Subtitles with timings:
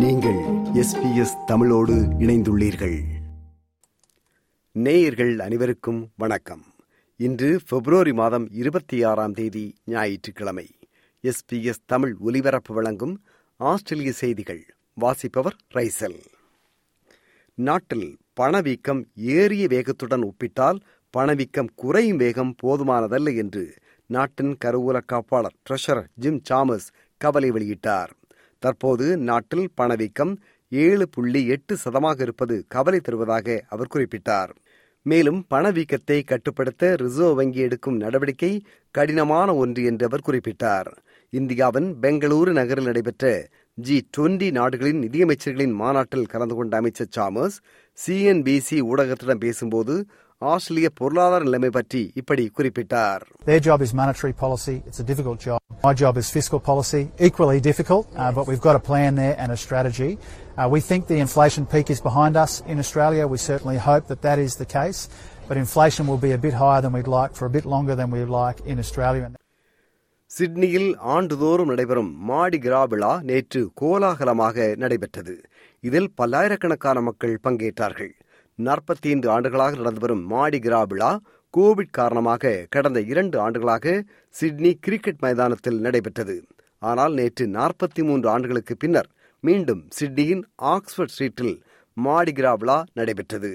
[0.00, 0.38] நீங்கள்
[0.82, 3.00] எஸ்பிஎஸ் தமிழோடு இணைந்துள்ளீர்கள்.
[4.72, 6.64] நேயர்கள் அனைவருக்கும் வணக்கம்.
[7.16, 10.68] இன்று பிப்ரவரி மாதம் இருபத்தி ஆறாம் தேதி ஞாயிற்றுக்கிழமை.
[11.22, 13.24] எஸ்பிஎஸ் தமிழ் ஒலிபரப்பு வழங்கும்
[13.56, 14.66] ஆஸ்திரேலிய செய்திகள்.
[14.94, 16.20] வாசிப்பவர் ரைசல்.
[17.54, 20.80] நாட்டில் பணவீக்கம் ஏறிய வேகத்துடன் ஒப்பிட்டால்
[21.10, 23.74] பணவீக்கம் குறையும் வேகம் போதுமானதல்ல என்று
[24.06, 28.18] நாட்டின் கருவூல காப்பாளர் ட்ரெஷரர் ஜிம் சாமஸ் கவலை வெளியிட்டார்.
[28.60, 30.32] தற்போது நாட்டில் பணவீக்கம்
[30.72, 34.50] ஏழு புள்ளி எட்டு சதமாக இருப்பது கவலை தருவதாக அவர் குறிப்பிட்டார்.
[35.06, 38.52] மேலும் பணவீக்கத்தை கட்டுப்படுத்த ரிசர்வ் வங்கி எடுக்கும் நடவடிக்கை
[38.94, 40.90] கடினமான ஒன்று என்று அவர் குறிப்பிட்டார்.
[41.32, 43.24] இந்தியாவின் பெங்களூரு நகரில் நடைபெற்ற
[43.86, 47.56] ஜி டுவெண்டி நாடுகளின் நிதியமைச்சர்களின் மாநாட்டில் கலந்து கொண்ட அமைச்சர் சாமர்ஸ்
[47.98, 49.94] சிஎன்பிசி ஊடகத்திடம் பேசும்போது
[50.42, 54.76] ஆஸ்திரேலிய பொருளாதார நிலைமை பற்றி இப்படி குறிப்பிட்டார் Their job is monetary policy.
[54.88, 55.58] It's a difficult job.
[55.84, 59.50] My job is fiscal policy, equally difficult, uh, but we've got a plan there and
[59.52, 60.10] a strategy.
[60.58, 63.26] Uh, we think the inflation peak is behind us in Australia.
[63.34, 65.00] We certainly hope that that is the case,
[65.48, 68.10] but inflation will be a bit higher than we'd like for a bit longer than
[68.10, 69.28] we'd like in Australia.
[70.30, 75.34] சிட்னியில் ஆண்டுதோறும் நடைபெறும் மாடி கிரா விழா நேற்று கோலாகலமாக நடைபெற்றது.
[75.84, 78.12] இதில் பல்லாயிரக்கணக்கான மக்கள் பங்கேற்றார்கள்.
[78.58, 81.10] நாற்பத்தி ஐந்து ஆண்டுகளாக நடந்து வரும் மாடி கிரா விழா
[81.54, 83.96] கோவிட் காரணமாக கடந்த இரண்டு ஆண்டுகளாக
[84.34, 86.36] சிட்னி கிரிக்கெட் மைதானத்தில் நடைபெற்றது.
[86.82, 89.10] ஆனால் நேற்று நாற்பத்தி மூன்று ஆண்டுகளுக்கு பின்னர்
[89.44, 91.54] மீண்டும் சிட்னியின் ஆக்ஸ்போர்ட் ஸ்ட்ரீட்டில்
[91.96, 93.50] மாடி கிரா விழா நடைபெற்றது.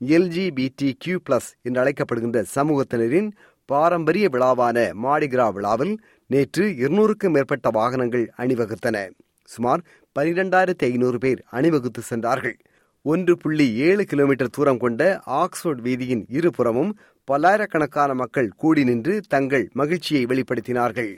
[0.00, 3.28] எல்ஜிபிடி கியூ பிளஸ் என்று அழைக்கப்படுகின்ற சமூகத்தினரின்
[3.68, 5.92] பாரம்பரிய விழாவான மாடிகிரா விழாவில்
[6.26, 9.10] நேற்று இருநூறுக்கும் மேற்பட்ட வாகனங்கள் அணிவகுத்தன.
[9.44, 9.80] சுமார்
[10.18, 12.56] பனிரெண்டாயிரத்தி ஐநூறு பேர் அணிவகுத்து சென்றார்கள்.
[13.02, 20.24] ஒன்று புள்ளி ஏழு கிலோமீட்டர் தூரம் கொண்ட ஆக்ஸ்போர்ட் வீதியின் இருபுறமும் பல்லாயிரக்கணக்கான மக்கள் கூடி நின்று தங்கள் மகிழ்ச்சியை
[20.24, 21.12] வெளிப்படுத்தினார்கள்.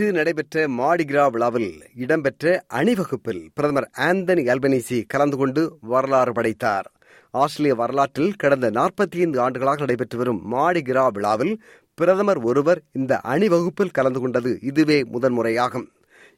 [0.00, 1.72] நேற்று நடைபெற்ற மாடிகிரா விழாவில்
[2.02, 6.86] இடம்பெற்ற அணிவகுப்பில் பிரதமர் ஆந்தனி அல்பனீசி கலந்து கொண்டு வரலாறு படைத்தார்.
[7.34, 11.52] ஆஸ்திரேலிய வரலாற்றில் கடந்த நாற்பத்தி ஐந்து ஆண்டுகளாக நடைபெற்று வரும் மாடிகிரா விழாவில்
[11.98, 15.86] பிரதமர் ஒருவர் இந்த அணிவகுப்பில் கலந்து கொண்டது இதுவே முதன்முறையாகும்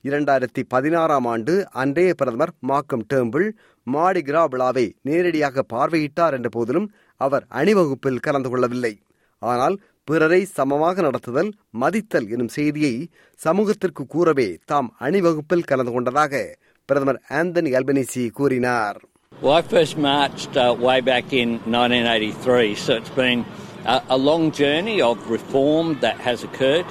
[0.09, 3.49] இரண்டாயிரத்தி பதினாறாம் ஆண்டு அன்றைய பிரதமர் மாக்கம் டேம்பிள்
[3.87, 6.91] மாடிகிரா விழாவை நேரடியாக பார்வையிட்டார் என்ற போதிலும்
[7.21, 8.95] அவர் அணிவகுப்பில் கலந்து கொள்ளவில்லை.
[9.43, 9.77] ஆனால்
[10.09, 11.51] பிறரை சமமாக நடத்துதல்
[11.83, 12.95] மதித்தல் எனும் செய்தியை
[13.41, 16.41] சமூகத்திற்கு கூறவே தாம் அணிவகுப்பில் கலந்து கொண்டதாக
[16.89, 19.01] பிரதமர் ஆந்தனி அல்பனிசி கூறினார்
[19.33, 23.41] Well, I first marched uh, way back in 1983, so it's been
[23.87, 26.89] a, a long journey of reform that has occurred.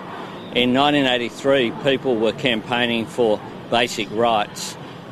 [0.55, 3.29] In 1983, people were campaigning for
[3.72, 4.63] basic rights,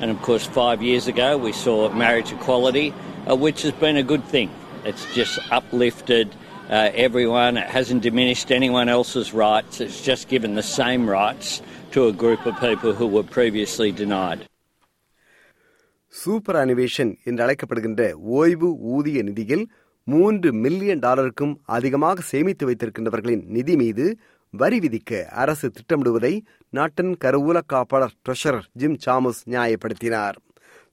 [0.02, 4.06] and of course, five years ago, we saw marriage equality, uh, which has been a
[4.06, 4.50] good thing.
[4.84, 6.28] It's just uplifted
[6.70, 12.06] uh, everyone, it hasn't diminished anyone else's rights, it's just given the same rights to
[12.06, 14.42] a group of people who were previously denied.
[16.58, 18.04] Superannuation என்று அழைக்கப்படுகின்ற
[18.36, 19.66] ஓய்வு ஊதிய நிதியில்
[20.08, 24.06] மூன்று million டாலருக்கும் அதிகமாக சேமித்து வைத்திருக்கின்றவர்களின் நிதி மீது
[24.54, 26.34] வரி விதிக்க அரசு திட்டமிடுவதை
[26.74, 30.38] நாட்டின் கருவூல காப்பாளர் ட்ரெஷரர் ஜிம் சாமஸ் நியாயப்படுத்தினார்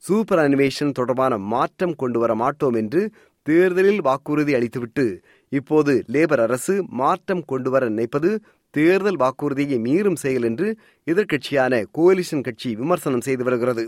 [0.03, 3.01] சூப்பர் அனிவேஷன் தொடர்பான மாற்றம் கொண்டு வர மாட்டோம் என்று
[3.45, 5.05] தேர்தலில் வாக்குறுதி அளித்துவிட்டு
[5.49, 8.31] இப்போது லேபர் அரசு மாற்றம் கொண்டுவர நினைப்பது
[8.73, 10.67] தேர்தல் வாக்குறுதியை மீறும் செயல் என்று
[11.11, 13.85] எதிர்க்கட்சியான கோலிஷன் கட்சி விமர்சனம் செய்து வருகிறது.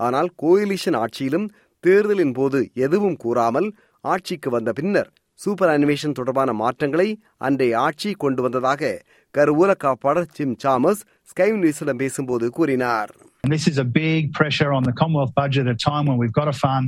[0.00, 1.48] ஆனால் கோயிலிஷன் ஆட்சியிலும்
[1.84, 3.68] தேர்தலின் போது எதுவும் கூறாமல்
[4.00, 7.06] ஆட்சிக்கு வந்த பின்னர் சூப்பர் அனிமேஷன் தொடர்பான மாற்றங்களை
[7.36, 8.90] அன்றைய ஆட்சி கொண்டு வந்ததாக
[9.34, 13.12] கருவூல காப்பாளர் ஜிம் சாமஸ் ஸ்கை நியூஸிடம் பேசும்போது கூறினார்.
[13.54, 16.48] This is a big pressure on the Commonwealth budget at a time when we've got
[16.52, 16.86] to fund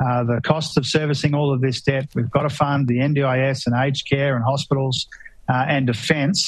[0.00, 2.06] uh, the costs of servicing all of this debt.
[2.14, 5.06] We've got to fund the NDIS and aged care and hospitals
[5.48, 6.40] uh, and defence.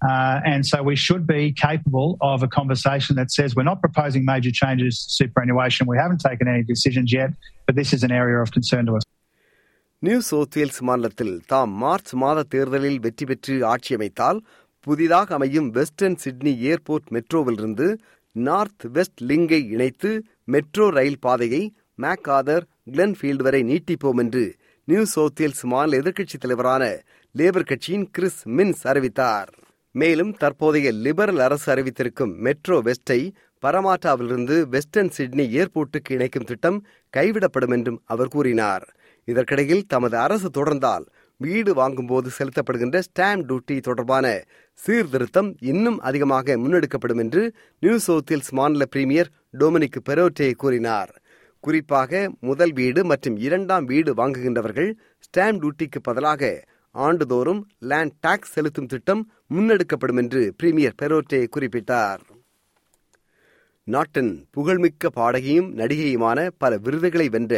[0.00, 4.24] Uh, and so we should be capable of a conversation that says we're not proposing
[4.24, 5.86] major changes to superannuation.
[5.86, 7.30] We haven't taken any decisions yet,
[7.66, 9.04] but this is an area of concern to us.
[10.02, 14.38] New South Wales மாநிலத்தில் தாம் March மாத தேர்தலில் வெற்றி பெற்று ஆட்சி அமைத்தால்
[14.86, 17.86] புதிதாக அமையும் வெஸ்டர்ன் சிட்னி ஏர்போர்ட் மெட்ரோவிலிருந்து
[18.48, 20.10] நார்த் வெஸ்ட் லிங்கை இணைத்து
[20.44, 21.62] மெட்ரோ ரயில் பாதையை
[21.95, 27.01] மேக் ஆதர் கிளன்ஃபீல்டு வரை நீட்டிப்போம் என்று நியூ சவுத்வேல்ஸ் மாநில எதிர்க்கட்சித் தலைவரான
[27.37, 29.53] லேபர் கட்சியின் கிறிஸ் மின்ஸ் அறிவித்தார்.
[29.91, 33.31] மேலும் தற்போதைய லிபரல் அரசு அறிவித்திருக்கும் மெட்ரோ வெஸ்டை
[33.61, 36.85] பரமாட்டாவிலிருந்து வெஸ்டர்ன் சிட்னி ஏர்போர்ட்டுக்கு இணைக்கும் திட்டம்
[37.17, 38.95] கைவிடப்படும் என்றும் அவர் கூறினார்.
[39.23, 41.05] இதற்கிடையில் தமது அரசு தொடர்ந்தால்
[41.37, 44.43] வீடு வாங்கும்போது செலுத்தப்படுகின்ற ஸ்டாம்ப் டியூட்டி தொடர்பான
[44.73, 49.29] சீர்திருத்தம் இன்னும் அதிகமாக முன்னெடுக்கப்படும் என்று நியூ சவுத் மாநில பிரீமியர்
[49.59, 51.22] டொமினிக் பெரோட்டே கூறினார்.
[51.65, 54.89] குறிப்பாக முதல் வீடு மற்றும் இரண்டாம் வீடு வாங்குகின்றவர்கள்
[55.25, 56.51] ஸ்டாம்ப் டியூட்டிக்கு பதிலாக
[56.95, 57.61] ஆண்டுதோறும்
[57.91, 59.21] லேண்ட் டாக்ஸ் செலுத்தும் திட்டம்
[59.53, 62.21] முன்னெடுக்கப்படும் என்று பிரீமியர் பெரோட்டே குறிப்பிட்டார்.
[63.87, 67.55] நாட்டின் புகழ்மிக்க பாடகியும் நடிகையுமான பல விருதுகளை வென்ற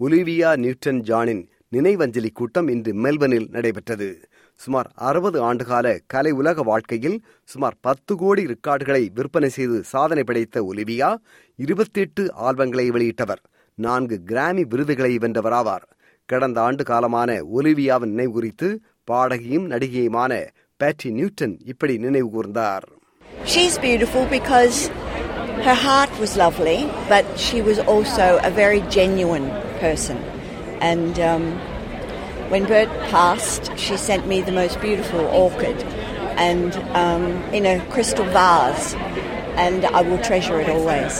[0.00, 1.42] ஒலிவியா நியூட்டன் ஜானின்
[1.76, 4.10] நினைவஞ்சலி கூட்டம் இன்று மெல்பர்னில் நடைபெற்றது.
[4.56, 11.10] சுமார் அறுபது ஆண்டுகால கலை உலக வாழ்க்கையில் சுமார் பத்து கோடி ரெக்கார்டுகளை விற்பனை செய்து சாதனை படைத்த ஒலிவியா
[11.56, 13.42] இருபத்தி எட்டு ஆல்பங்களை வெளியிட்டவர்.
[13.74, 15.86] நான்கு கிராமி விருதுகளை வென்றவராவார்.
[16.24, 18.80] கடந்த ஆண்டு காலமான ஒலிவியாவின் நினைவு குறித்து
[19.10, 22.86] பாடகியும் நடிகையுமான பேட்டி நியூட்டன் இப்படி நினைவு கூர்ந்தார்.
[23.44, 24.78] She's beautiful because
[25.66, 29.48] her heart was lovely, but she was also a very genuine
[29.80, 30.16] person.
[30.80, 31.44] And um,
[32.48, 35.82] when Bert passed, she sent me the most beautiful orchid
[36.38, 38.94] and um, in a crystal vase,
[39.56, 41.14] and I will treasure it always.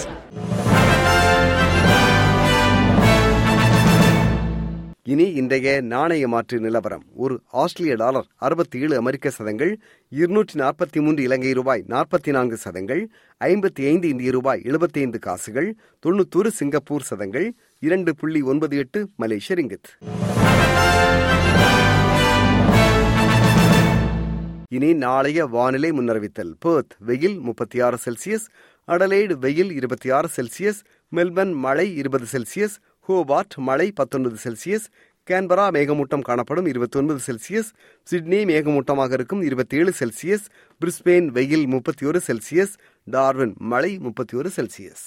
[5.07, 9.71] இனி இன்றைய நாணய மாற்று நிலவரம் ஒரு ஆஸ்திரேலிய dollar அறுபத்தி ஏழு அமெரிக்க சதங்கள்
[10.13, 13.03] இருநூற்றி நாற்பத்தி மூன்று இலங்கை ரூபாய் நாற்பத்தி நான்கு சதங்கள்
[13.41, 15.69] ஐம்பத்தி ஐந்து இந்திய ரூபாய் எழுபத்தி ஐந்து காசுகள்
[16.05, 17.47] தொண்ணூத்தொரு சிங்கப்பூர் சதங்கள்
[17.83, 19.91] இரண்டு புள்ளி ஒன்பது எட்டு மலேசிய ரிங்கித்
[24.69, 26.55] இனி நாளைய வானிலை முன்னறிவித்தல்.
[26.65, 28.47] பேர்த் வெயில் முப்பத்தி ஆறு செல்சியஸ்
[28.89, 30.81] அடலைடு வெயில் இருபத்தி ஆறு செல்சியஸ்
[31.17, 32.77] மெல்பர்ன் மழை இருபது செல்சியஸ்
[33.09, 34.87] ஹோபார்ட் மழை பத்தொன்பது செல்சியஸ்
[35.31, 37.71] கேன்பரா மேகமூட்டம் காணப்படும் இருபத்தி ஒன்பது செல்சியஸ்
[38.03, 40.47] சிட்னி மேகமூட்டமாக இருக்கும் இருபத்தி ஏழு செல்சியஸ்
[40.81, 45.07] பிரிஸ்பெயின் வெயில் முப்பத்தி ஒரு செல்சியஸ் டார்வின் மழை முப்பத்தி ஒரு செல்சியஸ்.